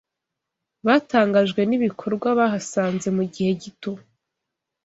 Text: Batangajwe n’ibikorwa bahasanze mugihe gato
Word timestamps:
Batangajwe 0.85 1.61
n’ibikorwa 1.65 2.27
bahasanze 2.39 3.07
mugihe 3.17 3.51
gato 3.61 3.91